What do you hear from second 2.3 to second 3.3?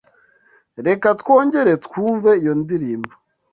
iyo ndirimbo.